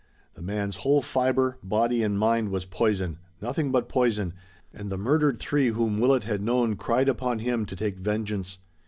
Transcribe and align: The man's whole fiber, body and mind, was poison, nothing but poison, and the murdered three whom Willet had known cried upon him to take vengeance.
The 0.33 0.41
man's 0.41 0.77
whole 0.77 1.03
fiber, 1.03 1.59
body 1.61 2.01
and 2.01 2.17
mind, 2.17 2.49
was 2.49 2.65
poison, 2.65 3.19
nothing 3.39 3.71
but 3.71 3.87
poison, 3.87 4.33
and 4.73 4.89
the 4.91 4.97
murdered 4.97 5.37
three 5.37 5.67
whom 5.67 5.99
Willet 5.99 6.23
had 6.23 6.41
known 6.41 6.75
cried 6.75 7.07
upon 7.07 7.37
him 7.37 7.67
to 7.67 7.75
take 7.75 7.99
vengeance. 7.99 8.57